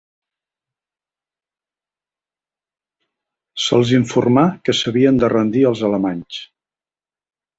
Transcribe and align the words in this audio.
Se'ls 3.65 3.93
informà 3.99 4.47
que 4.69 4.77
s'havien 4.77 5.21
de 5.25 5.31
rendir 5.37 5.65
als 5.71 5.87
alemanys. 5.91 6.41